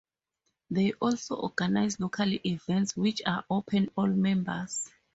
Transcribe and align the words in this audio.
They 0.71 0.93
also 0.93 1.35
organize 1.35 1.99
local 1.99 2.33
events 2.43 2.97
which 2.97 3.21
are 3.23 3.45
open 3.51 3.91
all 3.95 4.07
members. 4.07 4.89